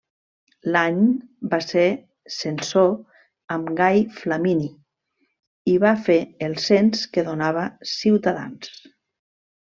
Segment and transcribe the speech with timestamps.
[0.75, 1.01] L'any
[1.49, 1.83] va ser
[2.35, 2.87] censor
[3.55, 4.69] amb Gai Flamini
[5.73, 8.73] i va fer el cens que donava ciutadans.